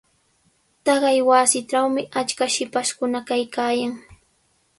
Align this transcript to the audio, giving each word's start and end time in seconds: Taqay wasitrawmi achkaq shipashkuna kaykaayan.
Taqay 0.85 1.19
wasitrawmi 1.29 2.01
achkaq 2.19 2.51
shipashkuna 2.55 3.19
kaykaayan. 3.27 3.93